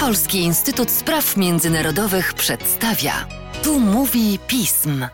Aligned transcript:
Polski 0.00 0.38
Instytut 0.38 0.90
Spraw 0.90 1.36
Międzynarodowych 1.36 2.34
przedstawia. 2.34 3.28
Tu 3.62 3.80
mówi 3.80 4.38
pism. 4.46 5.06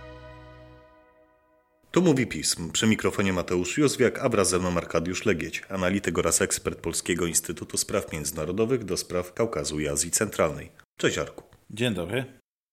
Tu 1.91 2.03
mówi 2.03 2.27
pism. 2.27 2.71
Przy 2.71 2.87
mikrofonie 2.87 3.33
Mateusz 3.33 3.79
Józwiak, 3.79 4.19
a 4.19 4.29
wraz 4.29 4.51
ze 4.51 4.59
mną 4.59 4.77
Arkadiusz 4.77 5.27
Legieć, 5.27 5.63
analityk 5.69 6.19
oraz 6.19 6.43
ekspert 6.43 6.81
Polskiego 6.81 7.27
Instytutu 7.27 7.77
Spraw 7.77 8.13
Międzynarodowych 8.13 8.85
do 8.85 8.97
spraw 8.97 9.35
Kaukazu 9.35 9.81
i 9.81 9.88
Azji 9.88 10.10
Centralnej. 10.10 10.71
Cześć 10.97 11.19
Arku. 11.19 11.45
Dzień 11.71 11.95
dobry. 11.95 12.25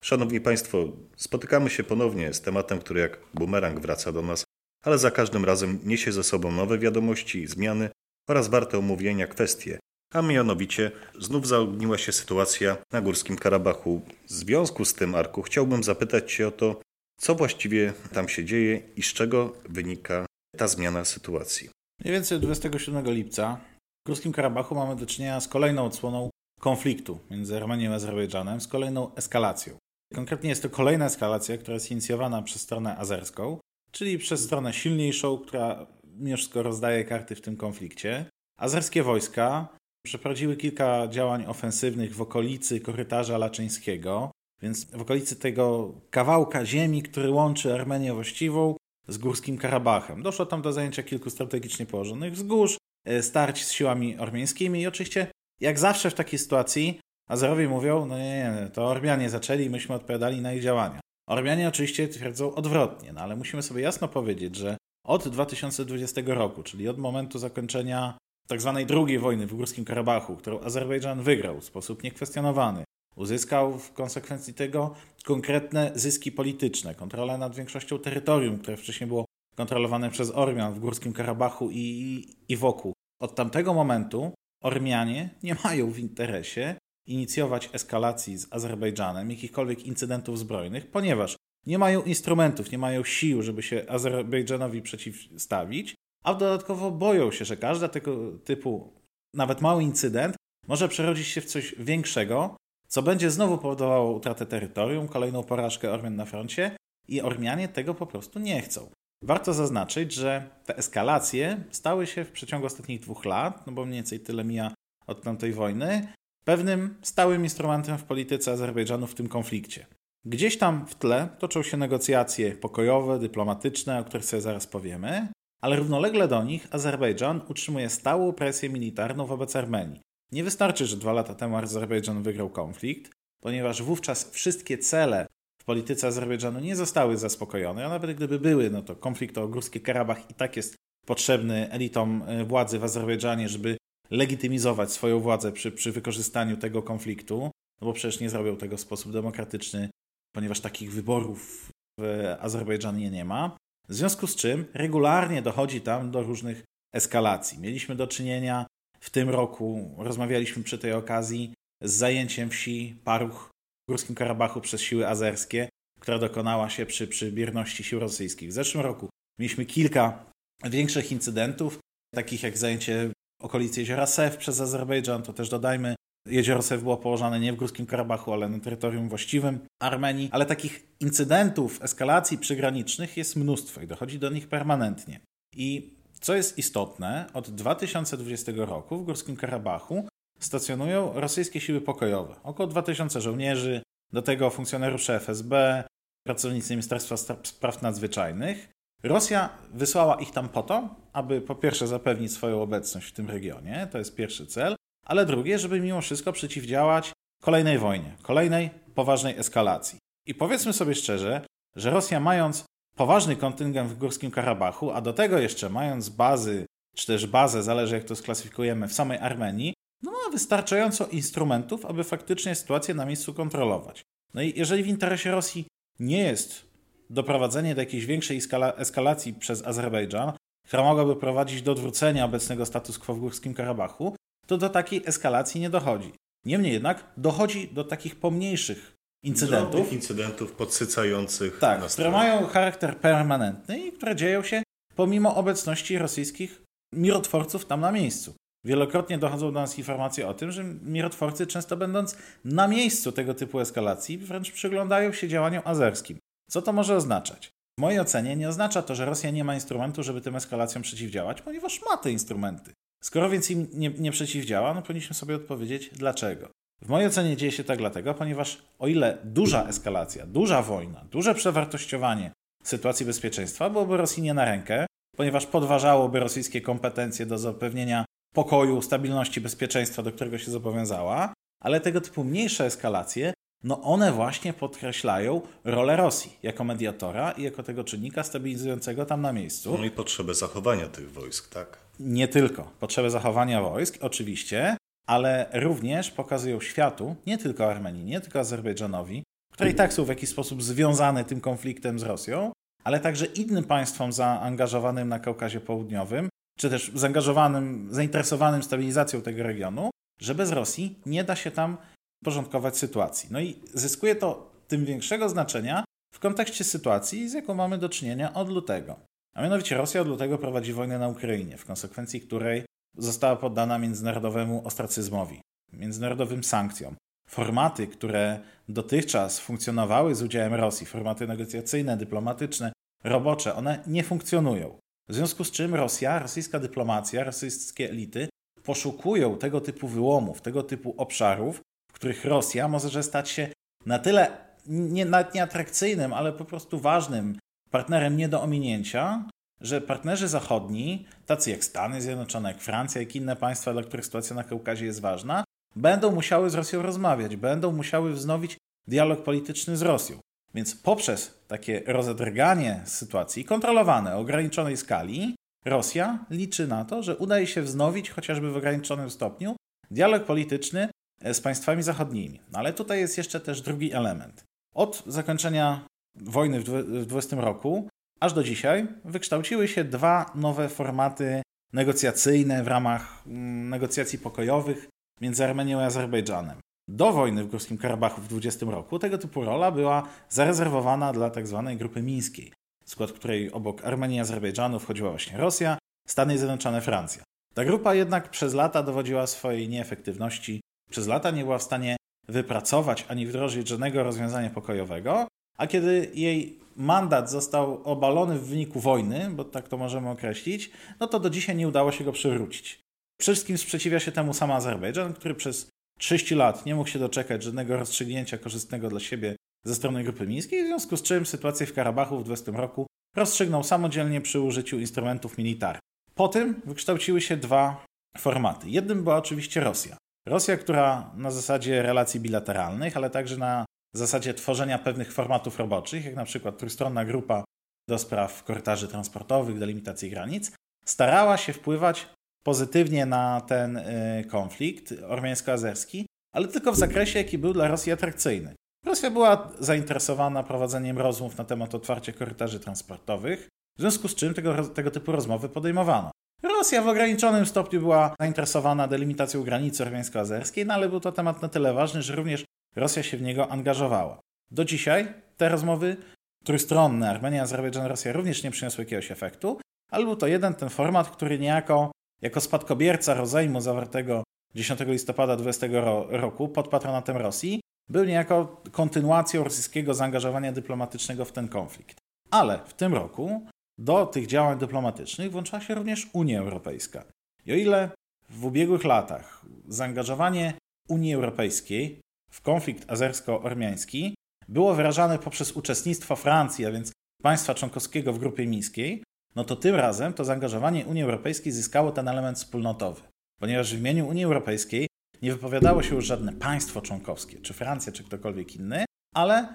Szanowni 0.04 0.42
Państwo, 0.42 0.92
spotykamy 1.16 1.70
się 1.70 1.84
ponownie 1.84 2.34
z 2.34 2.42
tematem, 2.42 2.80
który 2.80 3.00
jak 3.00 3.20
bumerang 3.34 3.80
wraca 3.80 4.12
do 4.12 4.22
nas, 4.22 4.44
ale 4.84 4.98
za 4.98 5.12
każdym 5.12 5.46
razem 5.46 5.80
niesie 5.84 6.12
ze 6.12 6.24
sobą 6.24 6.52
nowe 6.52 6.78
wiadomości, 6.78 7.48
zmiany 7.48 7.90
oraz 8.30 8.48
warte 8.48 8.78
omówienia 8.78 9.28
kwestie, 9.28 9.80
a 10.16 10.22
mianowicie 10.22 10.92
znów 11.20 11.48
zaogniła 11.48 11.98
się 11.98 12.12
sytuacja 12.12 12.78
na 12.92 13.02
Górskim 13.02 13.36
Karabachu. 13.36 14.02
W 14.26 14.32
związku 14.32 14.86
z 14.86 14.94
tym, 14.94 15.16
Arku, 15.16 15.42
chciałbym 15.42 15.84
zapytać 15.84 16.34
Cię 16.34 16.48
o 16.48 16.52
to, 16.52 16.82
co 17.20 17.36
właściwie 17.36 17.94
tam 18.14 18.30
się 18.30 18.46
dzieje 18.46 18.82
i 18.96 19.04
z 19.04 19.14
czego 19.14 19.54
wynika 19.70 20.26
ta 20.58 20.68
zmiana 20.68 21.06
sytuacji. 21.06 21.70
Mniej 22.02 22.14
więcej 22.14 22.40
27 22.40 23.06
lipca 23.06 23.58
w 24.06 24.10
Górskim 24.10 24.32
Karabachu 24.32 24.76
mamy 24.76 24.96
do 24.96 25.06
czynienia 25.06 25.40
z 25.40 25.48
kolejną 25.48 25.86
odsłoną 25.86 26.30
konfliktu 26.60 27.20
między 27.32 27.58
Armenią 27.58 27.92
a 27.92 27.96
Azerbejdżanem, 27.96 28.62
z 28.62 28.68
kolejną 28.68 29.16
eskalacją. 29.16 29.78
Konkretnie 30.14 30.50
jest 30.50 30.62
to 30.62 30.70
kolejna 30.70 31.06
eskalacja, 31.06 31.58
która 31.58 31.74
jest 31.74 31.92
inicjowana 31.92 32.42
przez 32.42 32.62
stronę 32.62 32.98
azerską, 32.98 33.60
czyli 33.92 34.18
przez 34.18 34.44
stronę 34.44 34.74
silniejszą, 34.74 35.38
która 35.38 35.88
mimo 36.04 36.38
wszystko 36.38 36.64
rozdaje 36.64 37.04
karty 37.04 37.36
w 37.36 37.42
tym 37.42 37.58
konflikcie. 37.58 38.26
Azerskie 38.60 39.04
wojska 39.04 39.68
przeprowadziły 40.06 40.56
kilka 40.56 41.08
działań 41.08 41.46
ofensywnych 41.46 42.16
w 42.16 42.22
okolicy 42.22 42.80
korytarza 42.80 43.38
laczyńskiego, 43.38 44.32
więc 44.62 44.86
w 44.92 45.02
okolicy 45.02 45.36
tego 45.36 45.94
kawałka 46.10 46.66
ziemi, 46.66 47.04
który 47.04 47.30
łączy 47.30 47.74
Armenię 47.74 48.14
właściwą 48.14 48.76
z 49.08 49.18
Górskim 49.18 49.58
Karabachem. 49.58 50.24
Doszło 50.24 50.46
tam 50.46 50.62
do 50.62 50.74
zajęcia 50.74 51.04
kilku 51.04 51.30
strategicznie 51.30 51.86
położonych 51.86 52.34
wzgórz, 52.34 52.78
e, 53.06 53.24
starć 53.24 53.66
z 53.66 53.72
siłami 53.72 54.18
ormiańskimi 54.18 54.82
i 54.82 54.88
oczywiście, 54.88 55.28
jak 55.62 55.80
zawsze 55.80 56.10
w 56.10 56.14
takiej 56.14 56.40
sytuacji, 56.40 57.00
Azerowie 57.30 57.70
mówią, 57.70 58.06
no 58.06 58.18
nie, 58.18 58.54
nie, 58.62 58.70
to 58.74 58.88
Ormianie 58.88 59.30
zaczęli, 59.30 59.70
myśmy 59.70 59.96
odpowiadali 59.96 60.42
na 60.42 60.54
ich 60.54 60.64
działania. 60.64 61.00
Ormianie 61.30 61.68
oczywiście 61.68 62.08
twierdzą 62.08 62.56
odwrotnie, 62.56 63.14
no 63.14 63.22
ale 63.22 63.36
musimy 63.36 63.64
sobie 63.64 63.82
jasno 63.82 64.08
powiedzieć, 64.08 64.56
że 64.56 64.78
od 65.06 65.28
2020 65.28 66.22
roku, 66.26 66.64
czyli 66.64 66.88
od 66.88 66.98
momentu 66.98 67.40
zakończenia 67.40 68.18
Tak 68.48 68.60
drugiej 68.86 69.20
wojny 69.20 69.48
w 69.48 69.56
Górskim 69.56 69.86
Karabachu, 69.86 70.36
którą 70.36 70.60
Azerbejdżan 70.60 71.22
wygrał 71.22 71.62
w 71.62 71.66
sposób 71.66 72.04
niekwestionowany, 72.04 72.84
uzyskał 73.16 73.80
w 73.80 73.94
konsekwencji 73.94 74.54
tego 74.54 74.96
konkretne 75.24 75.92
zyski 75.96 76.32
polityczne, 76.32 76.96
kontrolę 76.96 77.38
nad 77.38 77.56
większością 77.56 78.00
terytorium, 78.00 78.58
które 78.58 78.78
wcześniej 78.78 79.08
było 79.08 79.26
kontrolowane 79.56 80.10
przez 80.10 80.32
Ormian 80.32 80.74
w 80.74 80.80
Górskim 80.80 81.14
Karabachu 81.14 81.70
i, 81.72 82.28
i 82.48 82.58
wokół. 82.58 82.94
Od 83.22 83.36
tamtego 83.36 83.74
momentu 83.74 84.32
Ormianie 84.64 85.30
nie 85.44 85.56
mają 85.64 85.92
w 85.92 86.00
interesie 86.00 86.76
inicjować 87.08 87.70
eskalacji 87.74 88.38
z 88.38 88.54
Azerbejdżanem, 88.54 89.32
jakichkolwiek 89.32 89.86
incydentów 89.86 90.40
zbrojnych, 90.40 90.92
ponieważ 90.92 91.36
nie 91.66 91.78
mają 91.78 92.04
instrumentów, 92.04 92.72
nie 92.72 92.78
mają 92.78 93.04
sił, 93.04 93.42
żeby 93.42 93.64
się 93.64 93.86
Azerbejdżanowi 93.90 94.82
przeciwstawić, 94.82 95.96
a 96.26 96.34
dodatkowo 96.34 96.92
boją 96.92 97.32
się, 97.32 97.46
że 97.46 97.58
każda 97.58 97.88
tego 97.88 98.32
typu, 98.44 98.94
nawet 99.34 99.62
mały 99.62 99.84
incydent, 99.84 100.36
może 100.68 100.90
przerodzić 100.90 101.28
się 101.28 101.42
w 101.42 101.46
coś 101.46 101.76
większego, 101.80 102.56
co 102.88 103.02
będzie 103.02 103.32
znowu 103.32 103.58
powodowało 103.58 104.12
utratę 104.12 104.46
terytorium, 104.46 105.08
kolejną 105.08 105.44
porażkę 105.44 105.92
Ormian 105.92 106.16
na 106.16 106.26
froncie 106.26 106.76
i 107.08 107.22
Ormianie 107.22 107.68
tego 107.68 107.94
po 107.94 108.08
prostu 108.08 108.40
nie 108.40 108.62
chcą. 108.62 108.90
Warto 109.24 109.54
zaznaczyć, 109.54 110.14
że 110.14 110.50
te 110.66 110.78
eskalacje 110.78 111.64
stały 111.72 112.08
się 112.08 112.26
w 112.26 112.32
przeciągu 112.32 112.66
ostatnich 112.66 113.00
dwóch 113.00 113.26
lat, 113.26 113.68
no 113.68 113.74
bo 113.74 113.86
mniej 113.86 113.96
więcej 113.96 114.20
tyle 114.20 114.44
mija 114.44 114.72
od 115.08 115.22
tamtej 115.22 115.54
wojny, 115.54 116.08
pewnym 116.44 116.96
stałym 117.02 117.44
instrumentem 117.44 117.98
w 117.98 118.04
polityce 118.04 118.52
Azerbejdżanu 118.52 119.08
w 119.08 119.16
tym 119.16 119.28
konflikcie. 119.28 119.86
Gdzieś 120.26 120.58
tam 120.58 120.86
w 120.88 120.96
tle 120.96 121.30
toczą 121.40 121.64
się 121.64 121.78
negocjacje 121.78 122.52
pokojowe, 122.52 123.20
dyplomatyczne, 123.20 124.00
o 124.00 124.04
których 124.04 124.26
sobie 124.26 124.42
zaraz 124.42 124.68
powiemy, 124.68 125.28
ale 125.66 125.76
równolegle 125.76 126.28
do 126.28 126.44
nich 126.44 126.68
Azerbejdżan 126.72 127.42
utrzymuje 127.50 127.90
stałą 127.90 128.34
presję 128.34 128.70
militarną 128.70 129.26
wobec 129.26 129.56
Armenii. 129.56 130.02
Nie 130.32 130.44
wystarczy, 130.44 130.86
że 130.86 130.98
dwa 130.98 131.14
lata 131.14 131.36
temu 131.36 131.58
Azerbejdżan 131.58 132.24
wygrał 132.24 132.50
konflikt, 132.50 133.12
ponieważ 133.44 133.82
wówczas 133.82 134.30
wszystkie 134.32 134.78
cele 134.78 135.28
w 135.62 135.66
polityce 135.66 136.08
Azerbejdżanu 136.08 136.60
nie 136.60 136.76
zostały 136.76 137.18
zaspokojone, 137.18 137.86
a 137.86 137.90
nawet 137.90 138.14
gdyby 138.14 138.40
były, 138.40 138.70
no 138.70 138.82
to 138.82 138.96
konflikt 138.96 139.38
o 139.38 139.48
Górskie 139.48 139.80
Karabach 139.80 140.30
i 140.30 140.34
tak 140.34 140.56
jest 140.56 140.76
potrzebny 141.06 141.72
elitom 141.72 142.24
e, 142.28 142.46
władzy 142.46 142.80
w 142.80 142.84
Azerbejdżanie, 142.84 143.50
żeby 143.50 143.78
legitymizować 144.12 144.92
swoją 144.92 145.20
władzę 145.20 145.52
przy, 145.52 145.72
przy 145.72 145.92
wykorzystaniu 145.92 146.58
tego 146.58 146.84
konfliktu, 146.84 147.52
no 147.82 147.88
bo 147.88 147.94
przecież 147.94 148.20
nie 148.20 148.30
zrobią 148.30 148.58
tego 148.58 148.78
w 148.78 148.82
sposób 148.82 149.12
demokratyczny, 149.12 149.90
ponieważ 150.36 150.60
takich 150.60 150.94
wyborów 150.94 151.70
w 152.00 152.36
Azerbejdżanie 152.40 153.12
nie 153.12 153.26
ma. 153.26 153.58
W 153.90 153.94
związku 153.94 154.28
z 154.28 154.36
czym 154.36 154.66
regularnie 154.74 155.42
dochodzi 155.42 155.82
tam 155.82 156.12
do 156.12 156.24
różnych 156.24 156.64
eskalacji. 156.94 157.60
Mieliśmy 157.60 157.96
do 157.96 158.08
czynienia 158.08 158.66
w 159.00 159.10
tym 159.10 159.30
roku, 159.30 159.96
rozmawialiśmy 159.98 160.64
przy 160.64 160.78
tej 160.78 160.94
okazji, 160.94 161.54
z 161.84 161.94
zajęciem 161.94 162.50
wsi 162.50 162.96
Paruch 163.04 163.50
w 163.88 163.92
Górskim 163.92 164.16
Karabachu 164.16 164.62
przez 164.62 164.82
siły 164.82 165.08
azerskie, 165.08 165.70
która 166.00 166.20
dokonała 166.20 166.70
się 166.70 166.86
przy, 166.86 167.08
przy 167.08 167.32
bierności 167.32 167.84
sił 167.84 168.00
rosyjskich. 168.00 168.50
W 168.50 168.54
zeszłym 168.54 168.84
roku 168.84 169.10
mieliśmy 169.40 169.66
kilka 169.66 170.32
większych 170.64 171.12
incydentów, 171.12 171.80
takich 172.16 172.44
jak 172.44 172.58
zajęcie 172.58 173.12
okolicy 173.42 173.80
jeziora 173.80 174.08
Sef 174.08 174.38
przez 174.38 174.62
Azerbejdżan, 174.62 175.24
to 175.24 175.34
też 175.34 175.50
dodajmy, 175.50 175.96
Jezioro 176.26 176.62
Sef 176.62 176.82
było 176.82 176.98
położone 176.98 177.40
nie 177.40 177.54
w 177.54 177.56
Górskim 177.56 177.86
Karabachu, 177.86 178.34
ale 178.34 178.50
na 178.50 178.60
terytorium 178.60 179.10
właściwym 179.10 179.60
Armenii, 179.82 180.30
ale 180.32 180.46
takich 180.46 180.88
incydentów, 181.00 181.84
eskalacji 181.84 182.38
przygranicznych 182.38 183.18
jest 183.18 183.36
mnóstwo 183.36 183.82
i 183.82 183.88
dochodzi 183.88 184.20
do 184.20 184.30
nich 184.30 184.48
permanentnie. 184.48 185.20
I 185.56 185.94
co 186.20 186.36
jest 186.36 186.58
istotne, 186.58 187.26
od 187.34 187.50
2020 187.50 188.52
roku 188.56 188.98
w 188.98 189.06
Górskim 189.06 189.36
Karabachu 189.36 190.08
stacjonują 190.40 191.14
rosyjskie 191.14 191.62
siły 191.62 191.82
pokojowe. 191.82 192.36
Około 192.44 192.68
2000 192.68 193.22
żołnierzy, 193.22 193.82
do 194.14 194.22
tego 194.22 194.50
funkcjonariusze 194.50 195.16
FSB, 195.16 195.84
pracownicy 196.26 196.74
Ministerstwa 196.74 197.18
Spraw 197.44 197.82
Nadzwyczajnych. 197.82 198.70
Rosja 199.04 199.50
wysłała 199.74 200.16
ich 200.16 200.32
tam 200.32 200.50
po 200.50 200.64
to, 200.64 200.96
aby 201.14 201.42
po 201.42 201.56
pierwsze 201.56 201.88
zapewnić 201.88 202.32
swoją 202.32 202.62
obecność 202.62 203.08
w 203.08 203.12
tym 203.12 203.30
regionie, 203.30 203.88
to 203.92 203.98
jest 203.98 204.16
pierwszy 204.16 204.48
cel, 204.48 204.76
ale 205.06 205.26
drugie, 205.26 205.60
żeby 205.60 205.80
mimo 205.80 206.02
wszystko 206.02 206.34
przeciwdziałać 206.34 207.12
kolejnej 207.42 207.80
wojnie, 207.80 208.12
kolejnej 208.22 208.70
poważnej 208.96 209.38
eskalacji. 209.38 210.00
I 210.26 210.36
powiedzmy 210.36 210.74
sobie 210.74 210.96
szczerze, 210.96 211.46
że 211.76 211.90
Rosja 211.90 212.20
mając 212.20 212.66
poważny 212.96 213.36
kontyngent 213.36 213.92
w 213.92 213.98
Górskim 213.98 214.32
Karabachu, 214.32 214.92
a 214.92 215.02
do 215.02 215.14
tego 215.14 215.40
jeszcze 215.40 215.70
mając 215.70 216.10
bazy, 216.10 216.66
czy 216.96 217.08
też 217.08 217.28
bazę, 217.28 217.64
zależy 217.64 217.96
jak 217.96 218.04
to 218.04 218.16
sklasyfikujemy, 218.16 218.88
w 218.88 218.94
samej 218.94 219.18
Armenii, 219.18 219.74
no 220.04 220.12
ma 220.12 220.32
wystarczająco 220.32 221.08
instrumentów, 221.08 221.86
aby 221.86 222.04
faktycznie 222.04 222.56
sytuację 222.56 222.94
na 222.94 223.06
miejscu 223.06 223.34
kontrolować. 223.34 224.02
No 224.34 224.42
i 224.42 224.54
jeżeli 224.56 224.84
w 224.84 224.88
interesie 224.88 225.32
Rosji 225.32 225.66
nie 226.00 226.20
jest 226.20 226.66
doprowadzenie 227.10 227.76
do 227.76 227.82
jakiejś 227.82 228.06
większej 228.06 228.42
eskalacji 228.78 229.34
przez 229.34 229.68
Azerbejdżan, 229.68 230.34
która 230.68 230.84
mogłaby 230.84 231.16
prowadzić 231.16 231.62
do 231.62 231.72
odwrócenia 231.72 232.26
obecnego 232.26 232.66
status 232.66 233.00
quo 233.00 233.16
w 233.16 233.20
Górskim 233.20 233.54
Karabachu, 233.54 234.16
to 234.48 234.58
do 234.58 234.70
takiej 234.70 235.02
eskalacji 235.06 235.62
nie 235.62 235.70
dochodzi. 235.70 236.14
Niemniej 236.46 236.74
jednak 236.74 237.04
dochodzi 237.18 237.68
do 237.68 237.84
takich 237.84 238.16
pomniejszych 238.16 238.96
incydentów. 239.24 239.72
Drobnych 239.72 239.94
incydentów 239.94 240.52
podsycających. 240.52 241.60
Tak, 241.60 241.82
które 241.82 242.12
mają 242.12 242.48
charakter 242.48 242.98
permanentny 242.98 243.80
i 243.80 243.92
które 243.92 244.16
dzieją 244.16 244.44
się 244.44 244.64
pomimo 244.96 245.36
obecności 245.36 245.98
rosyjskich 245.98 246.62
mirotworców 246.94 247.66
tam 247.66 247.82
na 247.82 247.92
miejscu. 247.92 248.36
Wielokrotnie 248.66 249.18
dochodzą 249.18 249.52
do 249.52 249.60
nas 249.60 249.78
informacje 249.78 250.28
o 250.28 250.34
tym, 250.34 250.52
że 250.52 250.64
mirotworcy, 250.64 251.48
często 251.48 251.78
będąc 251.78 252.18
na 252.46 252.68
miejscu 252.68 253.12
tego 253.12 253.34
typu 253.34 253.60
eskalacji, 253.60 254.18
wręcz 254.18 254.52
przyglądają 254.52 255.14
się 255.14 255.28
działaniom 255.28 255.64
azerskim. 255.66 256.20
Co 256.50 256.62
to 256.62 256.74
może 256.74 256.96
oznaczać? 256.96 257.50
W 257.80 257.82
mojej 257.82 258.00
ocenie 258.00 258.36
nie 258.36 258.50
oznacza 258.50 258.82
to, 258.82 258.96
że 258.96 259.06
Rosja 259.06 259.30
nie 259.30 259.44
ma 259.44 259.54
instrumentu, 259.54 260.04
żeby 260.04 260.22
tym 260.22 260.36
eskalacjom 260.36 260.84
przeciwdziałać, 260.84 261.42
ponieważ 261.42 261.82
ma 261.90 261.98
te 261.98 262.12
instrumenty. 262.12 262.74
Skoro 263.06 263.30
więc 263.30 263.52
im 263.52 263.68
nie, 263.74 263.90
nie 263.90 264.12
przeciwdziała, 264.12 264.74
no 264.74 264.82
powinniśmy 264.82 265.16
sobie 265.16 265.36
odpowiedzieć 265.36 265.90
dlaczego. 265.90 266.48
W 266.82 266.90
mojej 266.90 267.08
ocenie 267.08 267.38
dzieje 267.38 267.52
się 267.52 267.64
tak 267.64 267.78
dlatego, 267.78 268.14
ponieważ 268.14 268.62
o 268.80 268.88
ile 268.88 269.18
duża 269.24 269.68
eskalacja, 269.68 270.26
duża 270.26 270.62
wojna, 270.62 271.06
duże 271.12 271.36
przewartościowanie 271.36 272.32
sytuacji 272.64 273.06
bezpieczeństwa 273.06 273.70
byłoby 273.70 273.98
Rosji 273.98 274.24
nie 274.24 274.34
na 274.34 274.46
rękę, 274.46 274.86
ponieważ 275.18 275.46
podważałoby 275.46 276.20
rosyjskie 276.20 276.62
kompetencje 276.62 277.26
do 277.26 277.38
zapewnienia 277.38 278.06
pokoju, 278.36 278.82
stabilności, 278.82 279.42
bezpieczeństwa, 279.42 280.04
do 280.04 280.12
którego 280.12 280.38
się 280.38 280.52
zobowiązała, 280.52 281.34
ale 281.64 281.82
tego 281.82 282.02
typu 282.02 282.24
mniejsze 282.24 282.66
eskalacje, 282.66 283.34
no 283.64 283.82
one 283.82 284.12
właśnie 284.12 284.54
podkreślają 284.54 285.42
rolę 285.64 285.96
Rosji 285.96 286.38
jako 286.44 286.64
mediatora 286.64 287.32
i 287.32 287.44
jako 287.44 287.64
tego 287.64 287.84
czynnika 287.84 288.24
stabilizującego 288.24 289.06
tam 289.06 289.22
na 289.22 289.34
miejscu. 289.34 289.78
No 289.78 289.86
i 289.86 289.92
potrzebę 289.92 290.34
zachowania 290.34 290.88
tych 290.88 291.12
wojsk, 291.12 291.54
tak? 291.54 291.85
Nie 292.00 292.28
tylko. 292.28 292.72
Potrzebę 292.80 293.10
zachowania 293.10 293.62
wojsk, 293.62 293.98
oczywiście, 294.02 294.78
ale 295.08 295.50
również 295.54 296.12
pokazują 296.12 296.62
światu, 296.62 297.16
nie 297.26 297.38
tylko 297.38 297.66
Armenii, 297.66 298.06
nie 298.06 298.22
tylko 298.22 298.40
Azerbejdżanowi, 298.40 299.24
które 299.54 299.70
i 299.70 299.76
tak 299.76 299.94
są 299.94 300.06
w 300.06 300.10
jakiś 300.10 300.30
sposób 300.30 300.64
związane 300.64 301.26
tym 301.26 301.42
konfliktem 301.42 302.00
z 302.00 302.04
Rosją, 302.04 302.52
ale 302.84 303.00
także 303.00 303.26
innym 303.26 303.64
państwom 303.64 304.14
zaangażowanym 304.14 305.10
na 305.10 305.20
Kaukazie 305.20 305.62
Południowym, 305.62 306.30
czy 306.60 306.70
też 306.70 306.92
zaangażowanym, 306.96 307.88
zainteresowanym 307.92 308.64
stabilizacją 308.64 309.22
tego 309.22 309.44
regionu, 309.44 309.90
że 310.22 310.36
bez 310.36 310.52
Rosji 310.52 311.00
nie 311.06 311.24
da 311.24 311.36
się 311.36 311.52
tam 311.52 311.78
porządkować 312.24 312.78
sytuacji. 312.78 313.30
No 313.32 313.40
i 313.40 313.56
zyskuje 313.74 314.16
to 314.16 314.52
tym 314.68 314.86
większego 314.86 315.30
znaczenia 315.30 315.84
w 316.14 316.20
kontekście 316.20 316.64
sytuacji, 316.64 317.30
z 317.30 317.34
jaką 317.34 317.54
mamy 317.54 317.78
do 317.78 317.90
czynienia 317.90 318.34
od 318.34 318.50
lutego. 318.50 319.00
A 319.36 319.42
mianowicie 319.42 319.78
Rosja 319.78 320.02
od 320.02 320.08
lutego 320.08 320.38
prowadzi 320.38 320.74
wojnę 320.74 321.00
na 321.00 321.08
Ukrainie, 321.08 321.58
w 321.58 321.66
konsekwencji 321.66 322.22
której 322.22 322.66
została 322.98 323.36
poddana 323.36 323.80
międzynarodowemu 323.80 324.68
ostracyzmowi, 324.68 325.42
międzynarodowym 325.74 326.44
sankcjom. 326.44 326.96
Formaty, 327.30 327.88
które 327.88 328.40
dotychczas 328.70 329.40
funkcjonowały 329.40 330.16
z 330.16 330.22
udziałem 330.22 330.54
Rosji, 330.54 330.88
formaty 330.88 331.28
negocjacyjne, 331.28 331.98
dyplomatyczne, 331.98 332.74
robocze, 333.04 333.56
one 333.56 333.84
nie 333.88 334.04
funkcjonują. 334.04 334.78
W 335.10 335.14
związku 335.14 335.44
z 335.44 335.52
czym 335.52 335.76
Rosja, 335.76 336.20
rosyjska 336.20 336.60
dyplomacja, 336.60 337.24
rosyjskie 337.24 337.90
elity 337.90 338.28
poszukują 338.64 339.38
tego 339.38 339.62
typu 339.62 339.88
wyłomów, 339.88 340.42
tego 340.42 340.64
typu 340.64 340.94
obszarów, 340.98 341.62
w 341.92 341.94
których 341.94 342.26
Rosja 342.26 342.68
może 342.68 343.04
stać 343.04 343.30
się 343.30 343.48
na 343.86 344.00
tyle 344.00 344.38
nie, 344.68 345.06
nawet 345.06 345.34
nieatrakcyjnym, 345.34 346.14
ale 346.14 346.34
po 346.34 346.46
prostu 346.46 346.80
ważnym 346.80 347.38
partnerem 347.76 348.18
nie 348.18 348.30
do 348.30 348.42
ominięcia, 348.42 349.24
że 349.62 349.82
partnerzy 349.82 350.28
zachodni, 350.28 351.06
tacy 351.26 351.52
jak 351.52 351.64
Stany 351.64 352.02
Zjednoczone, 352.02 352.50
jak 352.50 352.62
Francja, 352.62 353.02
jak 353.02 353.16
inne 353.16 353.36
państwa, 353.36 353.74
dla 353.74 353.84
których 353.84 354.06
sytuacja 354.06 354.36
na 354.36 354.44
Kaukazie 354.44 354.86
jest 354.86 355.02
ważna, 355.02 355.44
będą 355.76 356.12
musiały 356.12 356.50
z 356.50 356.54
Rosją 356.54 356.82
rozmawiać, 356.82 357.36
będą 357.36 357.72
musiały 357.72 358.14
wznowić 358.14 358.58
dialog 358.88 359.24
polityczny 359.24 359.78
z 359.78 359.82
Rosją. 359.82 360.20
Więc 360.54 360.76
poprzez 360.76 361.40
takie 361.48 361.84
rozedrganie 361.88 362.82
sytuacji, 362.86 363.46
kontrolowane, 363.46 364.16
ograniczonej 364.16 364.78
skali, 364.78 365.36
Rosja 365.66 366.26
liczy 366.30 366.68
na 366.68 366.86
to, 366.86 367.04
że 367.04 367.18
udaje 367.18 367.48
się 367.48 367.62
wznowić 367.62 368.10
chociażby 368.10 368.52
w 368.52 368.58
ograniczonym 368.58 369.10
stopniu 369.10 369.56
dialog 369.92 370.24
polityczny 370.24 370.90
e, 371.22 371.34
z 371.34 371.42
państwami 371.42 371.84
zachodnimi. 371.84 372.40
No 372.52 372.60
ale 372.60 372.74
tutaj 372.74 373.00
jest 373.00 373.18
jeszcze 373.18 373.40
też 373.40 373.62
drugi 373.62 373.94
element. 373.94 374.44
Od 374.76 375.04
zakończenia 375.08 375.86
wojny 376.16 376.60
w 376.60 377.06
20 377.06 377.42
roku 377.42 377.90
aż 378.20 378.34
do 378.34 378.44
dzisiaj 378.44 378.88
wykształciły 379.06 379.68
się 379.68 379.84
dwa 379.84 380.32
nowe 380.36 380.70
formaty 380.70 381.42
negocjacyjne 381.74 382.64
w 382.64 382.68
ramach 382.68 383.24
mm, 383.28 383.70
negocjacji 383.70 384.20
pokojowych 384.20 384.88
między 385.22 385.46
Armenią 385.46 385.80
i 385.80 385.84
Azerbejdżanem. 385.84 386.58
Do 386.88 387.12
wojny 387.12 387.44
w 387.44 387.48
Górskim 387.48 387.78
Karabachu 387.78 388.22
w 388.22 388.28
20 388.28 388.66
roku 388.66 389.00
tego 389.00 389.18
typu 389.18 389.46
rola 389.46 389.72
była 389.72 390.08
zarezerwowana 390.30 391.14
dla 391.14 391.30
tzw. 391.30 391.64
Tak 391.66 391.78
grupy 391.78 392.02
mińskiej, 392.02 392.54
w 392.86 392.90
skład 392.90 393.12
której 393.12 393.52
obok 393.52 393.86
Armenii 393.86 394.18
i 394.18 394.20
Azerbejdżanu 394.20 394.80
wchodziła 394.80 395.10
właśnie 395.10 395.38
Rosja, 395.38 395.78
Stany 396.08 396.38
Zjednoczone, 396.38 396.82
Francja. 396.82 397.24
Ta 397.54 397.66
grupa 397.66 397.96
jednak 397.96 398.30
przez 398.30 398.54
lata 398.54 398.84
dowodziła 398.84 399.28
swojej 399.28 399.70
nieefektywności, 399.70 400.62
przez 400.92 401.08
lata 401.08 401.32
nie 401.32 401.44
była 401.44 401.58
w 401.58 401.64
stanie 401.64 401.96
wypracować 402.28 403.06
ani 403.10 403.28
wdrożyć 403.28 403.68
żadnego 403.68 404.04
rozwiązania 404.04 404.50
pokojowego, 404.50 405.28
a 405.58 405.68
kiedy 405.68 406.12
jej 406.14 406.60
mandat 406.76 407.32
został 407.32 407.84
obalony 407.84 408.40
w 408.40 408.48
wyniku 408.48 408.80
wojny, 408.80 409.30
bo 409.32 409.44
tak 409.44 409.68
to 409.68 409.78
możemy 409.78 410.10
określić, 410.10 410.72
no 411.00 411.08
to 411.08 411.20
do 411.20 411.30
dzisiaj 411.30 411.56
nie 411.56 411.68
udało 411.68 411.92
się 411.92 412.04
go 412.04 412.12
przywrócić. 412.12 412.80
Wszystkim 413.22 413.58
sprzeciwia 413.58 414.00
się 414.00 414.12
temu 414.12 414.34
sam 414.34 414.52
Azerbejdżan, 414.52 415.14
który 415.14 415.36
przez 415.36 415.70
30 416.00 416.36
lat 416.36 416.66
nie 416.66 416.76
mógł 416.76 416.90
się 416.90 417.00
doczekać 417.00 417.44
żadnego 417.44 417.78
rozstrzygnięcia 417.78 418.38
korzystnego 418.38 418.90
dla 418.90 419.00
siebie 419.00 419.36
ze 419.66 419.76
strony 419.76 420.04
Grupy 420.04 420.28
Mińskiej, 420.28 420.64
w 420.64 420.68
związku 420.68 420.98
z 420.98 421.02
czym 421.02 421.26
sytuację 421.26 421.68
w 421.68 421.74
Karabachu 421.74 422.20
w 422.20 422.24
20 422.24 422.52
roku 422.52 422.88
rozstrzygnął 423.16 423.64
samodzielnie 423.64 424.22
przy 424.22 424.40
użyciu 424.40 424.80
instrumentów 424.80 425.38
militarnych. 425.38 425.82
Po 426.16 426.28
tym 426.28 426.62
wykształciły 426.66 427.22
się 427.22 427.38
dwa 427.38 427.86
formaty. 428.18 428.70
Jednym 428.70 429.04
była 429.04 429.18
oczywiście 429.18 429.62
Rosja. 429.62 429.98
Rosja, 430.28 430.58
która 430.58 431.12
na 431.16 431.32
zasadzie 431.32 431.82
relacji 431.82 432.20
bilateralnych, 432.20 432.98
ale 432.98 433.10
także 433.10 433.38
na 433.38 433.66
zasadzie 433.98 434.34
tworzenia 434.34 434.80
pewnych 434.80 435.14
formatów 435.14 435.60
roboczych, 435.60 436.06
jak 436.06 436.16
na 436.16 436.26
przykład 436.26 436.58
trójstronna 436.58 437.06
grupa 437.06 437.44
do 437.90 437.98
spraw 437.98 438.44
korytarzy 438.44 438.88
transportowych, 438.88 439.60
delimitacji 439.60 440.10
granic, 440.10 440.52
starała 440.86 441.38
się 441.38 441.54
wpływać 441.54 442.08
pozytywnie 442.46 443.06
na 443.06 443.42
ten 443.42 443.78
y, 443.78 444.26
konflikt 444.32 444.94
ormiańsko-azerski, 445.08 446.06
ale 446.34 446.48
tylko 446.48 446.72
w 446.72 446.78
zakresie, 446.78 447.20
jaki 447.20 447.38
był 447.38 447.54
dla 447.54 447.68
Rosji 447.68 447.92
atrakcyjny. 447.92 448.56
Rosja 448.86 449.12
była 449.12 449.52
zainteresowana 449.60 450.44
prowadzeniem 450.44 450.98
rozmów 450.98 451.38
na 451.38 451.44
temat 451.44 451.76
otwarcia 451.76 452.12
korytarzy 452.12 452.60
transportowych, 452.60 453.50
w 453.78 453.82
związku 453.82 454.08
z 454.08 454.16
czym 454.16 454.34
tego, 454.34 454.68
tego 454.68 454.92
typu 454.92 455.12
rozmowy 455.12 455.50
podejmowano. 455.50 456.12
Rosja 456.44 456.82
w 456.82 456.88
ograniczonym 456.88 457.46
stopniu 457.46 457.80
była 457.80 458.16
zainteresowana 458.20 458.88
delimitacją 458.88 459.44
granicy 459.44 459.84
ormiańsko-azerskiej, 459.84 460.66
no 460.66 460.74
ale 460.74 460.90
był 460.90 461.00
to 461.00 461.12
temat 461.12 461.42
na 461.42 461.50
tyle 461.50 461.74
ważny, 461.74 462.02
że 462.02 462.16
również 462.16 462.46
Rosja 462.76 463.04
się 463.04 463.18
w 463.18 463.22
niego 463.22 463.52
angażowała. 463.52 464.20
Do 464.52 464.66
dzisiaj 464.66 465.14
te 465.38 465.50
rozmowy 465.50 465.98
trójstronne, 466.44 467.10
Armenia, 467.10 467.42
Azerbejdżan, 467.44 467.86
Rosja 467.86 468.14
również 468.14 468.44
nie 468.44 468.52
przyniosły 468.52 468.84
jakiegoś 468.84 469.12
efektu, 469.12 469.60
ale 469.92 470.06
był 470.06 470.16
to 470.16 470.28
jeden 470.28 470.54
ten 470.54 470.70
format, 470.70 471.10
który 471.10 471.40
niejako 471.40 471.92
jako 472.22 472.42
spadkobierca 472.42 473.14
rozejmu 473.14 473.62
zawartego 473.62 474.24
10 474.56 474.80
listopada 474.80 475.36
20 475.36 475.68
roku 476.10 476.50
pod 476.50 476.68
patronatem 476.68 477.18
Rosji 477.18 477.62
był 477.90 478.06
niejako 478.06 478.62
kontynuacją 478.72 479.44
rosyjskiego 479.44 479.94
zaangażowania 479.94 480.52
dyplomatycznego 480.52 481.26
w 481.26 481.32
ten 481.32 481.48
konflikt. 481.48 481.98
Ale 482.32 482.60
w 482.66 482.74
tym 482.74 482.94
roku 482.94 483.46
do 483.78 484.06
tych 484.06 484.28
działań 484.28 484.60
dyplomatycznych 484.60 485.32
włączyła 485.32 485.62
się 485.62 485.76
również 485.76 486.08
Unia 486.14 486.40
Europejska. 486.40 487.04
I 487.46 487.54
o 487.54 487.56
ile 487.56 487.90
w 488.30 488.46
ubiegłych 488.46 488.84
latach 488.84 489.46
zaangażowanie 489.68 490.54
Unii 490.90 491.14
Europejskiej 491.14 492.02
w 492.36 492.42
konflikt 492.42 492.92
azersko-ormiański 492.92 494.16
było 494.48 494.74
wyrażane 494.74 495.20
poprzez 495.20 495.52
uczestnictwo 495.52 496.16
Francji, 496.16 496.66
a 496.66 496.72
więc 496.72 496.92
państwa 497.24 497.54
członkowskiego 497.54 498.14
w 498.14 498.20
grupie 498.20 498.48
mińskiej, 498.48 499.04
no 499.36 499.44
to 499.44 499.56
tym 499.56 499.76
razem 499.76 500.14
to 500.14 500.26
zaangażowanie 500.26 500.86
Unii 500.86 501.04
Europejskiej 501.04 501.52
zyskało 501.52 501.92
ten 501.92 502.08
element 502.08 502.38
wspólnotowy, 502.38 503.02
ponieważ 503.40 503.76
w 503.76 503.80
imieniu 503.80 504.08
Unii 504.08 504.26
Europejskiej 504.26 504.88
nie 505.22 505.32
wypowiadało 505.32 505.84
się 505.84 505.96
już 505.96 506.06
żadne 506.06 506.34
państwo 506.34 506.82
członkowskie, 506.82 507.40
czy 507.40 507.54
Francja, 507.54 507.92
czy 507.92 508.04
ktokolwiek 508.04 508.56
inny, 508.56 508.86
ale 509.14 509.48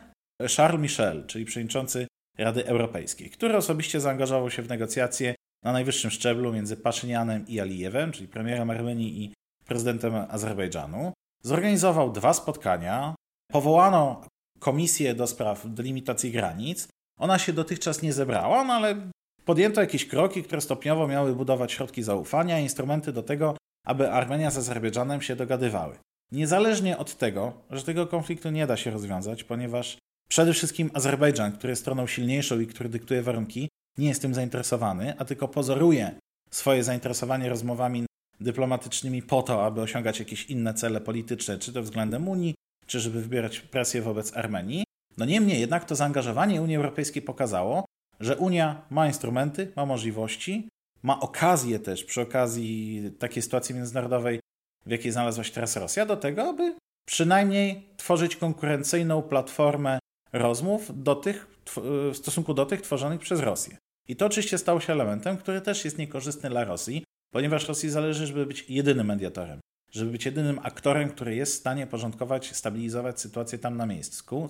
Charles 0.57 0.83
Michel, 0.83 1.26
czyli 1.26 1.45
przewodniczący 1.45 2.07
Rady 2.38 2.66
Europejskiej, 2.66 3.31
który 3.31 3.57
osobiście 3.57 4.00
zaangażował 4.00 4.50
się 4.50 4.62
w 4.62 4.69
negocjacje 4.69 5.35
na 5.64 5.73
najwyższym 5.73 6.11
szczeblu 6.11 6.52
między 6.52 6.76
Paszynianem 6.76 7.47
i 7.49 7.61
Alijewem, 7.61 8.12
czyli 8.12 8.28
premierem 8.28 8.71
Armenii 8.71 9.25
i 9.25 9.33
prezydentem 9.66 10.14
Azerbejdżanu. 10.14 11.12
Zorganizował 11.42 12.12
dwa 12.12 12.32
spotkania, 12.32 13.14
powołano 13.52 14.25
komisję 14.59 15.14
do 15.14 15.26
spraw 15.26 15.62
delimitacji 15.66 16.30
granic. 16.32 16.88
Ona 17.18 17.38
się 17.38 17.52
dotychczas 17.52 18.02
nie 18.02 18.12
zebrała, 18.12 18.64
no 18.64 18.73
ale 18.73 18.97
podjęto 19.44 19.80
jakieś 19.80 20.06
kroki, 20.06 20.42
które 20.42 20.61
stopniowo 20.61 21.09
miały 21.09 21.35
budować 21.35 21.73
środki 21.73 22.02
zaufania 22.02 22.61
i 22.61 22.62
instrumenty 22.62 23.12
do 23.12 23.23
tego, 23.23 23.56
aby 23.87 24.11
Armenia 24.11 24.50
z 24.50 24.59
Azerbejdżanem 24.59 25.23
się 25.23 25.37
dogadywały. 25.37 25.99
Niezależnie 26.32 26.99
od 26.99 27.16
tego, 27.16 27.52
że 27.70 27.82
tego 27.82 28.06
konfliktu 28.06 28.50
nie 28.50 28.66
da 28.66 28.76
się 28.76 28.90
rozwiązać, 28.90 29.44
ponieważ 29.44 29.99
przede 30.30 30.52
wszystkim 30.52 30.90
Azerbejdżan, 30.94 31.52
który 31.52 31.70
jest 31.70 31.82
stroną 31.82 32.06
silniejszą 32.06 32.61
i 32.61 32.66
który 32.66 32.88
dyktuje 32.88 33.23
warunki, 33.23 33.68
nie 33.99 34.09
jest 34.09 34.23
tym 34.23 34.35
zainteresowany, 34.35 35.14
a 35.18 35.25
tylko 35.25 35.49
pozoruje 35.49 36.18
swoje 36.50 36.85
zainteresowanie 36.85 37.49
rozmowami 37.49 38.06
dyplomatycznymi 38.40 39.23
po 39.23 39.42
to, 39.42 39.64
aby 39.64 39.80
osiągać 39.80 40.18
jakieś 40.18 40.47
inne 40.47 40.75
cele 40.75 41.00
polityczne, 41.00 41.59
czy 41.59 41.73
to 41.73 41.82
względem 41.82 42.28
Unii, 42.28 42.54
czy 42.87 43.00
żeby 43.00 43.23
wybierać 43.23 43.61
presję 43.61 44.02
wobec 44.02 44.37
Armenii. 44.37 44.85
No 45.18 45.25
niemniej 45.25 45.61
jednak 45.61 45.85
to 45.85 45.94
zaangażowanie 45.94 46.62
Unii 46.62 46.76
Europejskiej 46.76 47.23
pokazało, 47.23 47.85
że 48.20 48.37
Unia 48.37 48.82
ma 48.90 49.06
instrumenty, 49.06 49.73
ma 49.76 49.87
możliwości, 49.87 50.68
ma 51.02 51.20
okazję 51.20 51.78
też 51.78 52.04
przy 52.04 52.20
okazji 52.20 53.02
takiej 53.18 53.42
sytuacji 53.42 53.75
międzynarodowej, 53.75 54.40
w 54.87 54.90
jakiej 54.90 55.12
znalazła 55.12 55.44
się 55.44 55.52
teraz 55.52 55.76
Rosja, 55.76 56.06
do 56.06 56.16
tego, 56.16 56.49
aby 56.49 56.76
przynajmniej 57.09 57.88
tworzyć 57.97 58.37
konkurencyjną 58.37 59.23
platformę 59.23 59.99
rozmów 60.32 61.02
do 61.02 61.14
tych, 61.14 61.47
w 61.76 62.16
stosunku 62.16 62.54
do 62.54 62.66
tych 62.66 62.82
tworzonych 62.82 63.20
przez 63.20 63.40
Rosję. 63.40 63.76
I 64.09 64.16
to 64.16 64.26
oczywiście 64.26 64.59
stało 64.59 64.80
się 64.80 64.92
elementem, 64.92 65.37
który 65.37 65.61
też 65.61 65.85
jest 65.85 65.99
niekorzystny 65.99 66.50
dla 66.50 66.64
Rosji, 66.64 67.04
ponieważ 67.30 67.68
Rosji 67.68 67.90
zależy, 67.90 68.26
żeby 68.26 68.46
być 68.46 68.64
jedynym 68.68 69.06
mediatorem. 69.06 69.60
żeby 69.92 70.10
być 70.10 70.25
jedynym 70.26 70.58
aktorem, 70.62 71.08
który 71.08 71.34
jest 71.34 71.52
w 71.52 71.56
stanie 71.56 71.87
porządkować, 71.87 72.56
stabilizować 72.56 73.20
sytuację 73.20 73.58
tam 73.58 73.76
na 73.76 73.87
miejscu. 73.87 74.49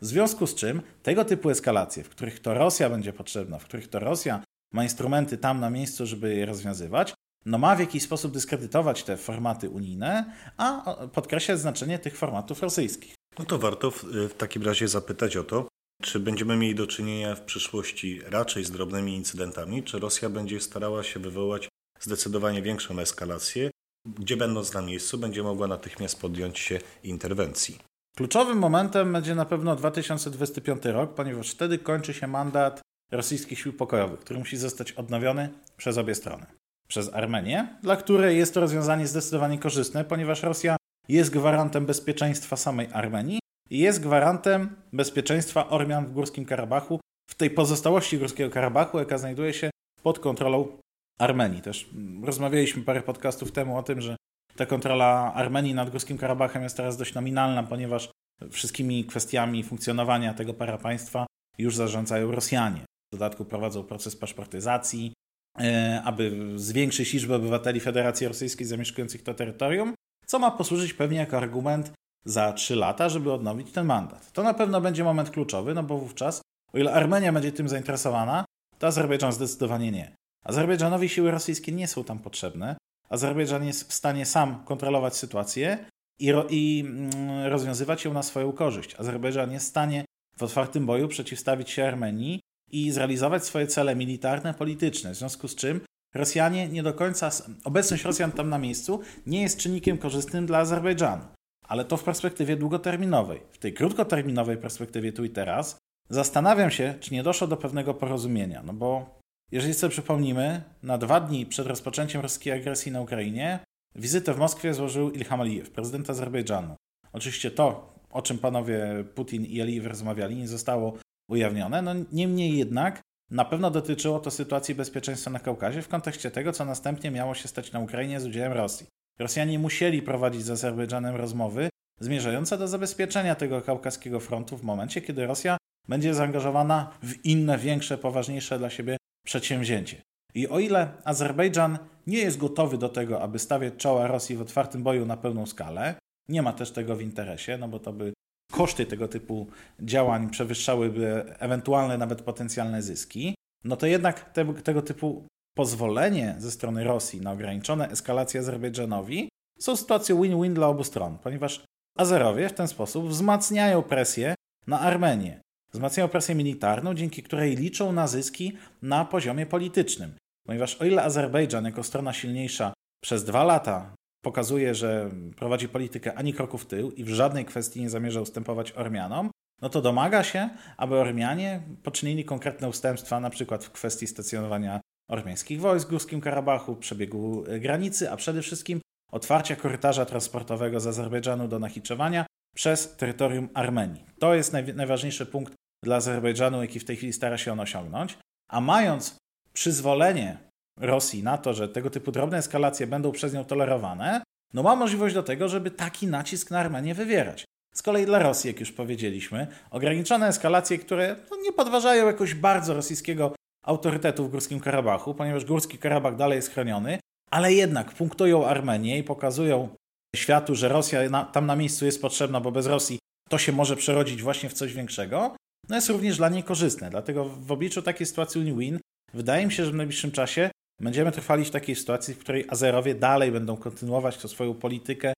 W 0.00 0.06
związku 0.06 0.46
z 0.46 0.54
czym 0.54 0.82
tego 1.02 1.24
typu 1.24 1.50
eskalacje, 1.50 2.04
w 2.04 2.08
których 2.08 2.40
to 2.40 2.54
Rosja 2.54 2.90
będzie 2.90 3.12
potrzebna, 3.12 3.58
w 3.58 3.64
których 3.64 3.88
to 3.88 3.98
Rosja 3.98 4.42
ma 4.72 4.82
instrumenty 4.82 5.38
tam 5.38 5.60
na 5.60 5.70
miejscu, 5.70 6.06
żeby 6.06 6.34
je 6.34 6.46
rozwiązywać, 6.46 7.14
no 7.46 7.58
ma 7.58 7.76
w 7.76 7.80
jakiś 7.80 8.02
sposób 8.02 8.32
dyskredytować 8.32 9.02
te 9.02 9.16
formaty 9.16 9.70
unijne, 9.70 10.34
a 10.56 10.96
podkreślać 11.12 11.58
znaczenie 11.60 11.98
tych 11.98 12.16
formatów 12.16 12.62
rosyjskich. 12.62 13.14
No 13.38 13.44
to 13.44 13.58
warto 13.58 13.90
w, 13.90 14.04
w 14.04 14.34
takim 14.34 14.62
razie 14.62 14.88
zapytać 14.88 15.36
o 15.36 15.44
to, 15.44 15.68
czy 16.02 16.20
będziemy 16.20 16.56
mieli 16.56 16.74
do 16.74 16.86
czynienia 16.86 17.34
w 17.34 17.40
przyszłości 17.40 18.20
raczej 18.26 18.64
z 18.64 18.70
drobnymi 18.70 19.16
incydentami, 19.16 19.82
czy 19.82 19.98
Rosja 19.98 20.30
będzie 20.30 20.60
starała 20.60 21.02
się 21.02 21.20
wywołać 21.20 21.68
zdecydowanie 22.00 22.62
większą 22.62 22.98
eskalację, 22.98 23.70
gdzie 24.06 24.36
będąc 24.36 24.74
na 24.74 24.82
miejscu 24.82 25.18
będzie 25.18 25.42
mogła 25.42 25.66
natychmiast 25.66 26.20
podjąć 26.20 26.58
się 26.58 26.78
interwencji. 27.02 27.78
Kluczowym 28.16 28.58
momentem 28.58 29.12
będzie 29.12 29.34
na 29.34 29.44
pewno 29.44 29.76
2025 29.76 30.84
rok, 30.84 31.14
ponieważ 31.14 31.50
wtedy 31.50 31.78
kończy 31.78 32.14
się 32.14 32.26
mandat 32.26 32.80
rosyjskich 33.12 33.58
sił 33.58 33.72
pokojowych, 33.72 34.20
który 34.20 34.38
musi 34.38 34.56
zostać 34.56 34.92
odnowiony 34.92 35.48
przez 35.76 35.98
obie 35.98 36.14
strony. 36.14 36.46
Przez 36.88 37.14
Armenię, 37.14 37.78
dla 37.82 37.96
której 37.96 38.38
jest 38.38 38.54
to 38.54 38.60
rozwiązanie 38.60 39.06
zdecydowanie 39.06 39.58
korzystne, 39.58 40.04
ponieważ 40.04 40.42
Rosja 40.42 40.76
jest 41.08 41.30
gwarantem 41.30 41.86
bezpieczeństwa 41.86 42.56
samej 42.56 42.88
Armenii 42.92 43.38
i 43.70 43.78
jest 43.78 44.00
gwarantem 44.00 44.76
bezpieczeństwa 44.92 45.68
Ormian 45.68 46.06
w 46.06 46.12
Górskim 46.12 46.44
Karabachu, 46.44 47.00
w 47.30 47.34
tej 47.34 47.50
pozostałości 47.50 48.18
Górskiego 48.18 48.50
Karabachu, 48.50 48.98
jaka 48.98 49.18
znajduje 49.18 49.52
się 49.52 49.70
pod 50.02 50.18
kontrolą 50.18 50.78
Armenii. 51.18 51.62
Też 51.62 51.90
rozmawialiśmy 52.22 52.82
parę 52.82 53.02
podcastów 53.02 53.52
temu 53.52 53.78
o 53.78 53.82
tym, 53.82 54.00
że 54.00 54.16
ta 54.56 54.66
kontrola 54.66 55.32
Armenii 55.34 55.74
nad 55.74 55.90
Górskim 55.90 56.18
Karabachem 56.18 56.62
jest 56.62 56.76
teraz 56.76 56.96
dość 56.96 57.14
nominalna, 57.14 57.62
ponieważ 57.62 58.10
wszystkimi 58.50 59.04
kwestiami 59.04 59.64
funkcjonowania 59.64 60.34
tego 60.34 60.54
parapaństwa 60.54 61.26
już 61.58 61.76
zarządzają 61.76 62.32
Rosjanie. 62.32 62.80
W 63.12 63.16
dodatku 63.16 63.44
prowadzą 63.44 63.84
proces 63.84 64.16
paszportyzacji, 64.16 65.12
e, 65.60 66.02
aby 66.04 66.52
zwiększyć 66.56 67.12
liczbę 67.12 67.36
obywateli 67.36 67.80
Federacji 67.80 68.28
Rosyjskiej 68.28 68.66
zamieszkujących 68.66 69.22
to 69.22 69.34
terytorium, 69.34 69.94
co 70.26 70.38
ma 70.38 70.50
posłużyć 70.50 70.94
pewnie 70.94 71.18
jako 71.18 71.36
argument 71.36 71.92
za 72.24 72.52
trzy 72.52 72.76
lata, 72.76 73.08
żeby 73.08 73.32
odnowić 73.32 73.72
ten 73.72 73.86
mandat. 73.86 74.32
To 74.32 74.42
na 74.42 74.54
pewno 74.54 74.80
będzie 74.80 75.04
moment 75.04 75.30
kluczowy, 75.30 75.74
no 75.74 75.82
bo 75.82 75.98
wówczas, 75.98 76.40
o 76.72 76.78
ile 76.78 76.92
Armenia 76.92 77.32
będzie 77.32 77.52
tym 77.52 77.68
zainteresowana, 77.68 78.44
to 78.78 78.86
Azerbejdżan 78.86 79.32
zdecydowanie 79.32 79.92
nie. 79.92 80.16
Azerbejdżanowi 80.48 81.08
siły 81.08 81.30
rosyjskie 81.30 81.72
nie 81.72 81.88
są 81.88 82.04
tam 82.04 82.18
potrzebne. 82.18 82.76
Azerbejdżan 83.08 83.64
jest 83.64 83.90
w 83.90 83.92
stanie 83.92 84.26
sam 84.26 84.64
kontrolować 84.64 85.16
sytuację 85.16 85.78
i, 86.18 86.32
ro, 86.32 86.46
i 86.50 86.84
mm, 86.86 87.46
rozwiązywać 87.46 88.04
ją 88.04 88.12
na 88.12 88.22
swoją 88.22 88.52
korzyść. 88.52 88.94
Azerbejdżan 88.98 89.52
jest 89.52 89.66
w 89.66 89.68
stanie 89.68 90.04
w 90.36 90.42
otwartym 90.42 90.86
boju 90.86 91.08
przeciwstawić 91.08 91.70
się 91.70 91.86
Armenii 91.86 92.40
i 92.70 92.90
zrealizować 92.90 93.44
swoje 93.44 93.66
cele 93.66 93.96
militarne, 93.96 94.54
polityczne, 94.54 95.14
w 95.14 95.16
związku 95.16 95.48
z 95.48 95.54
czym 95.54 95.80
Rosjanie 96.14 96.68
nie 96.68 96.82
do 96.82 96.94
końca, 96.94 97.30
obecność 97.64 98.04
Rosjan 98.04 98.32
tam 98.32 98.48
na 98.48 98.58
miejscu 98.58 99.00
nie 99.26 99.42
jest 99.42 99.58
czynnikiem 99.58 99.98
korzystnym 99.98 100.46
dla 100.46 100.58
Azerbejdżanu, 100.58 101.24
ale 101.62 101.84
to 101.84 101.96
w 101.96 102.04
perspektywie 102.04 102.56
długoterminowej. 102.56 103.40
W 103.50 103.58
tej 103.58 103.74
krótkoterminowej 103.74 104.56
perspektywie 104.56 105.12
tu 105.12 105.24
i 105.24 105.30
teraz 105.30 105.78
zastanawiam 106.10 106.70
się, 106.70 106.94
czy 107.00 107.14
nie 107.14 107.22
doszło 107.22 107.46
do 107.46 107.56
pewnego 107.56 107.94
porozumienia, 107.94 108.62
no 108.62 108.72
bo 108.72 109.17
jeżeli 109.52 109.74
sobie 109.74 109.90
przypomnimy, 109.90 110.62
na 110.82 110.98
dwa 110.98 111.20
dni 111.20 111.46
przed 111.46 111.66
rozpoczęciem 111.66 112.22
rosyjskiej 112.22 112.52
agresji 112.52 112.92
na 112.92 113.00
Ukrainie 113.00 113.58
wizytę 113.94 114.34
w 114.34 114.38
Moskwie 114.38 114.74
złożył 114.74 115.10
Ilham 115.10 115.40
Aliyev, 115.40 115.70
prezydent 115.70 116.10
Azerbejdżanu. 116.10 116.76
Oczywiście 117.12 117.50
to, 117.50 117.94
o 118.10 118.22
czym 118.22 118.38
panowie 118.38 119.04
Putin 119.14 119.44
i 119.44 119.60
Aliyev 119.60 119.88
rozmawiali, 119.88 120.36
nie 120.36 120.48
zostało 120.48 120.98
ujawnione. 121.28 121.82
No, 121.82 121.94
niemniej 122.12 122.58
jednak 122.58 123.00
na 123.30 123.44
pewno 123.44 123.70
dotyczyło 123.70 124.18
to 124.18 124.30
sytuacji 124.30 124.74
bezpieczeństwa 124.74 125.30
na 125.30 125.40
Kaukazie 125.40 125.82
w 125.82 125.88
kontekście 125.88 126.30
tego, 126.30 126.52
co 126.52 126.64
następnie 126.64 127.10
miało 127.10 127.34
się 127.34 127.48
stać 127.48 127.72
na 127.72 127.80
Ukrainie 127.80 128.20
z 128.20 128.26
udziałem 128.26 128.52
Rosji. 128.52 128.86
Rosjanie 129.18 129.58
musieli 129.58 130.02
prowadzić 130.02 130.44
z 130.44 130.50
Azerbejdżanem 130.50 131.16
rozmowy 131.16 131.68
zmierzające 132.00 132.58
do 132.58 132.68
zabezpieczenia 132.68 133.34
tego 133.34 133.62
kaukaskiego 133.62 134.20
frontu 134.20 134.56
w 134.56 134.62
momencie, 134.62 135.00
kiedy 135.00 135.26
Rosja 135.26 135.56
będzie 135.88 136.14
zaangażowana 136.14 136.90
w 137.02 137.24
inne, 137.24 137.58
większe, 137.58 137.98
poważniejsze 137.98 138.58
dla 138.58 138.70
siebie 138.70 138.96
przedsięwzięcie. 139.28 140.02
I 140.34 140.48
o 140.48 140.58
ile 140.58 140.88
Azerbejdżan 141.04 141.78
nie 142.06 142.18
jest 142.18 142.38
gotowy 142.38 142.78
do 142.78 142.88
tego, 142.88 143.22
aby 143.22 143.38
stawiać 143.38 143.74
czoła 143.76 144.06
Rosji 144.06 144.36
w 144.36 144.40
otwartym 144.40 144.82
boju 144.82 145.06
na 145.06 145.16
pełną 145.16 145.46
skalę, 145.46 145.94
nie 146.28 146.42
ma 146.42 146.52
też 146.52 146.70
tego 146.70 146.96
w 146.96 147.02
interesie, 147.02 147.58
no 147.58 147.68
bo 147.68 147.78
to 147.78 147.92
by 147.92 148.12
koszty 148.52 148.86
tego 148.86 149.08
typu 149.08 149.46
działań 149.80 150.30
przewyższałyby 150.30 151.24
ewentualne 151.38 151.98
nawet 151.98 152.22
potencjalne 152.22 152.82
zyski, 152.82 153.34
no 153.64 153.76
to 153.76 153.86
jednak 153.86 154.32
te, 154.32 154.54
tego 154.54 154.82
typu 154.82 155.26
pozwolenie 155.56 156.34
ze 156.38 156.50
strony 156.50 156.84
Rosji 156.84 157.20
na 157.20 157.32
ograniczone 157.32 157.90
eskalacje 157.90 158.40
Azerbejdżanowi 158.40 159.28
są 159.58 159.76
sytuacją 159.76 160.22
win-win 160.22 160.54
dla 160.54 160.66
obu 160.66 160.84
stron, 160.84 161.18
ponieważ 161.18 161.64
Azerowie 161.98 162.48
w 162.48 162.52
ten 162.52 162.68
sposób 162.68 163.08
wzmacniają 163.08 163.82
presję 163.82 164.34
na 164.66 164.80
Armenię. 164.80 165.40
Wzmacniają 165.72 166.08
presję 166.08 166.34
militarną, 166.34 166.94
dzięki 166.94 167.22
której 167.22 167.56
liczą 167.56 167.92
na 167.92 168.06
zyski 168.06 168.56
na 168.82 169.04
poziomie 169.04 169.46
politycznym. 169.46 170.12
Ponieważ 170.46 170.76
o 170.76 170.84
ile 170.84 171.02
Azerbejdżan 171.02 171.64
jako 171.64 171.82
strona 171.82 172.12
silniejsza 172.12 172.72
przez 173.02 173.24
dwa 173.24 173.44
lata 173.44 173.94
pokazuje, 174.24 174.74
że 174.74 175.10
prowadzi 175.36 175.68
politykę 175.68 176.14
ani 176.14 176.34
kroku 176.34 176.58
w 176.58 176.66
tył 176.66 176.90
i 176.90 177.04
w 177.04 177.08
żadnej 177.08 177.44
kwestii 177.44 177.80
nie 177.80 177.90
zamierza 177.90 178.20
ustępować 178.20 178.72
Ormianom, 178.72 179.30
no 179.62 179.68
to 179.68 179.82
domaga 179.82 180.24
się, 180.24 180.48
aby 180.76 180.96
Ormianie 180.96 181.62
poczynili 181.82 182.24
konkretne 182.24 182.68
ustępstwa, 182.68 183.20
na 183.20 183.30
przykład 183.30 183.64
w 183.64 183.70
kwestii 183.70 184.06
stacjonowania 184.06 184.80
ormiańskich 185.10 185.60
wojsk 185.60 185.86
w 185.86 185.90
Górskim 185.90 186.20
Karabachu, 186.20 186.76
przebiegu 186.76 187.44
granicy, 187.60 188.10
a 188.10 188.16
przede 188.16 188.42
wszystkim 188.42 188.80
otwarcia 189.12 189.56
korytarza 189.56 190.04
transportowego 190.04 190.80
z 190.80 190.86
Azerbejdżanu 190.86 191.48
do 191.48 191.58
Nachiczewania 191.58 192.26
przez 192.54 192.96
terytorium 192.96 193.48
Armenii. 193.54 194.04
To 194.18 194.34
jest 194.34 194.52
naj, 194.52 194.74
najważniejszy 194.74 195.26
punkt 195.26 195.54
dla 195.84 195.96
Azerbejdżanu, 195.96 196.62
jaki 196.62 196.80
w 196.80 196.84
tej 196.84 196.96
chwili 196.96 197.12
stara 197.12 197.38
się 197.38 197.52
on 197.52 197.60
osiągnąć. 197.60 198.18
A 198.50 198.60
mając 198.60 199.16
przyzwolenie 199.52 200.38
Rosji 200.80 201.22
na 201.22 201.38
to, 201.38 201.54
że 201.54 201.68
tego 201.68 201.90
typu 201.90 202.12
drobne 202.12 202.38
eskalacje 202.38 202.86
będą 202.86 203.12
przez 203.12 203.32
nią 203.34 203.44
tolerowane, 203.44 204.22
no 204.54 204.62
ma 204.62 204.76
możliwość 204.76 205.14
do 205.14 205.22
tego, 205.22 205.48
żeby 205.48 205.70
taki 205.70 206.06
nacisk 206.06 206.50
na 206.50 206.58
Armenię 206.58 206.94
wywierać. 206.94 207.44
Z 207.74 207.82
kolei 207.82 208.06
dla 208.06 208.18
Rosji, 208.18 208.48
jak 208.48 208.60
już 208.60 208.72
powiedzieliśmy, 208.72 209.46
ograniczone 209.70 210.28
eskalacje, 210.28 210.78
które 210.78 211.16
no, 211.30 211.36
nie 211.42 211.52
podważają 211.52 212.06
jakoś 212.06 212.34
bardzo 212.34 212.74
rosyjskiego 212.74 213.34
autorytetu 213.64 214.24
w 214.24 214.30
Górskim 214.30 214.60
Karabachu, 214.60 215.14
ponieważ 215.14 215.44
Górski 215.44 215.78
Karabach 215.78 216.16
dalej 216.16 216.36
jest 216.36 216.50
chroniony, 216.50 216.98
ale 217.30 217.52
jednak 217.52 217.92
punktują 217.92 218.46
Armenię 218.46 218.98
i 218.98 219.02
pokazują 219.02 219.68
światu, 220.16 220.54
że 220.54 220.68
Rosja 220.68 221.10
na, 221.10 221.24
tam 221.24 221.46
na 221.46 221.56
miejscu 221.56 221.84
jest 221.84 222.02
potrzebna, 222.02 222.40
bo 222.40 222.52
bez 222.52 222.66
Rosji 222.66 222.98
to 223.28 223.38
się 223.38 223.52
może 223.52 223.76
przerodzić 223.76 224.22
właśnie 224.22 224.48
w 224.48 224.52
coś 224.52 224.74
większego, 224.74 225.36
no 225.68 225.76
jest 225.76 225.88
również 225.88 226.16
dla 226.16 226.28
niej 226.28 226.42
korzystne. 226.42 226.90
Dlatego 226.90 227.24
w 227.24 227.52
obliczu 227.52 227.82
takiej 227.82 228.06
sytuacji 228.06 228.44
win-win 228.44 228.78
wydaje 229.14 229.46
mi 229.46 229.52
się, 229.52 229.64
że 229.64 229.70
w 229.70 229.74
najbliższym 229.74 230.10
czasie 230.10 230.50
będziemy 230.80 231.12
trwali 231.12 231.44
w 231.44 231.50
takiej 231.50 231.76
sytuacji, 231.76 232.14
w 232.14 232.18
której 232.18 232.44
Azerowie 232.48 232.94
dalej 232.94 233.32
będą 233.32 233.56
kontynuować 233.56 234.16
swoją 234.16 234.54
politykę, 234.54 235.12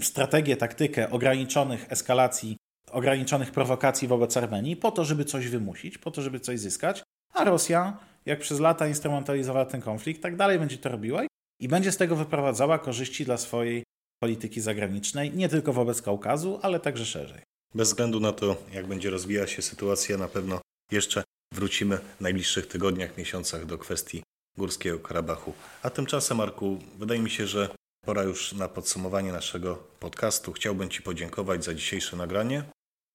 strategię, 0.00 0.56
taktykę 0.56 1.10
ograniczonych 1.10 1.92
eskalacji, 1.92 2.56
ograniczonych 2.90 3.50
prowokacji 3.50 4.08
wobec 4.08 4.36
Armenii, 4.36 4.76
po 4.76 4.90
to, 4.90 5.04
żeby 5.04 5.24
coś 5.24 5.48
wymusić, 5.48 5.98
po 5.98 6.10
to, 6.10 6.22
żeby 6.22 6.40
coś 6.40 6.60
zyskać, 6.60 7.02
a 7.34 7.44
Rosja, 7.44 7.98
jak 8.26 8.40
przez 8.40 8.60
lata 8.60 8.88
instrumentalizowała 8.88 9.66
ten 9.66 9.80
konflikt, 9.80 10.22
tak 10.22 10.36
dalej 10.36 10.58
będzie 10.58 10.78
to 10.78 10.88
robiła 10.88 11.22
i 11.60 11.68
będzie 11.68 11.92
z 11.92 11.96
tego 11.96 12.16
wyprowadzała 12.16 12.78
korzyści 12.78 13.24
dla 13.24 13.36
swojej 13.36 13.82
polityki 14.22 14.60
zagranicznej, 14.60 15.32
nie 15.34 15.48
tylko 15.48 15.72
wobec 15.72 16.02
Kaukazu, 16.02 16.58
ale 16.62 16.80
także 16.80 17.06
szerzej. 17.06 17.42
Bez 17.74 17.88
względu 17.88 18.20
na 18.20 18.32
to, 18.32 18.56
jak 18.72 18.86
będzie 18.86 19.10
rozwijała 19.10 19.46
się 19.46 19.62
sytuacja, 19.62 20.18
na 20.18 20.28
pewno 20.28 20.60
jeszcze 20.90 21.24
wrócimy 21.54 21.98
w 22.18 22.20
najbliższych 22.20 22.66
tygodniach, 22.66 23.16
miesiącach 23.18 23.66
do 23.66 23.78
kwestii 23.78 24.22
Górskiego 24.58 24.98
Karabachu. 24.98 25.52
A 25.82 25.90
tymczasem, 25.90 26.36
Marku, 26.36 26.78
wydaje 26.98 27.20
mi 27.20 27.30
się, 27.30 27.46
że 27.46 27.68
pora 28.04 28.22
już 28.22 28.52
na 28.52 28.68
podsumowanie 28.68 29.32
naszego 29.32 29.76
podcastu. 30.00 30.52
Chciałbym 30.52 30.88
Ci 30.88 31.02
podziękować 31.02 31.64
za 31.64 31.74
dzisiejsze 31.74 32.16
nagranie. 32.16 32.64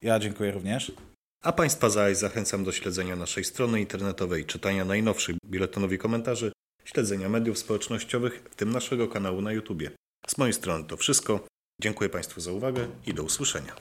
Ja 0.03 0.19
dziękuję 0.19 0.51
również. 0.51 0.91
A 1.43 1.51
Państwa 1.51 1.89
zaś 1.89 2.17
zachęcam 2.17 2.63
do 2.63 2.71
śledzenia 2.71 3.15
naszej 3.15 3.43
strony 3.43 3.79
internetowej, 3.79 4.45
czytania 4.45 4.85
najnowszych 4.85 5.35
biuletynowych 5.45 5.99
komentarzy, 5.99 6.51
śledzenia 6.85 7.29
mediów 7.29 7.57
społecznościowych, 7.57 8.43
w 8.51 8.55
tym 8.55 8.69
naszego 8.69 9.07
kanału 9.07 9.41
na 9.41 9.51
YouTube. 9.51 9.83
Z 10.27 10.37
mojej 10.37 10.53
strony 10.53 10.83
to 10.83 10.97
wszystko. 10.97 11.47
Dziękuję 11.81 12.09
Państwu 12.09 12.41
za 12.41 12.51
uwagę 12.51 12.87
i 13.05 13.13
do 13.13 13.23
usłyszenia. 13.23 13.75